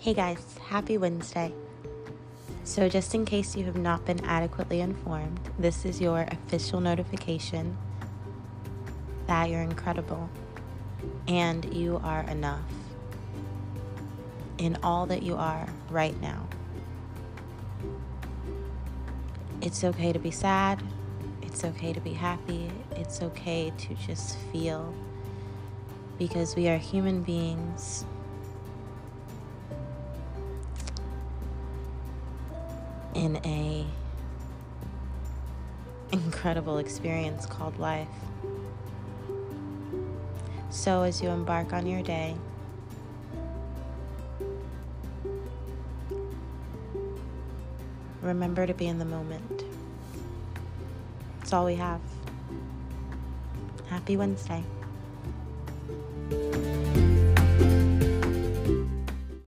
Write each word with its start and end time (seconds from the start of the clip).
Hey 0.00 0.14
guys, 0.14 0.56
happy 0.68 0.96
Wednesday. 0.96 1.52
So, 2.62 2.88
just 2.88 3.16
in 3.16 3.24
case 3.24 3.56
you 3.56 3.64
have 3.64 3.76
not 3.76 4.04
been 4.04 4.24
adequately 4.24 4.80
informed, 4.80 5.40
this 5.58 5.84
is 5.84 6.00
your 6.00 6.20
official 6.30 6.80
notification 6.80 7.76
that 9.26 9.50
you're 9.50 9.60
incredible 9.60 10.30
and 11.26 11.64
you 11.74 12.00
are 12.04 12.22
enough 12.30 12.62
in 14.58 14.78
all 14.84 15.04
that 15.06 15.24
you 15.24 15.34
are 15.34 15.68
right 15.90 16.18
now. 16.22 16.46
It's 19.60 19.82
okay 19.82 20.12
to 20.12 20.20
be 20.20 20.30
sad, 20.30 20.80
it's 21.42 21.64
okay 21.64 21.92
to 21.92 22.00
be 22.00 22.12
happy, 22.12 22.70
it's 22.92 23.20
okay 23.20 23.72
to 23.76 23.94
just 23.94 24.38
feel 24.52 24.94
because 26.20 26.54
we 26.54 26.68
are 26.68 26.78
human 26.78 27.24
beings 27.24 28.04
in 33.18 33.36
a 33.44 33.84
incredible 36.12 36.78
experience 36.78 37.46
called 37.46 37.76
life. 37.78 38.06
So 40.70 41.02
as 41.02 41.20
you 41.20 41.28
embark 41.28 41.72
on 41.72 41.84
your 41.86 42.00
day, 42.00 42.36
remember 48.22 48.68
to 48.68 48.74
be 48.74 48.86
in 48.86 49.00
the 49.00 49.04
moment. 49.04 49.64
It's 51.42 51.52
all 51.52 51.64
we 51.64 51.74
have. 51.74 52.00
Happy 53.88 54.16
Wednesday. 54.16 54.62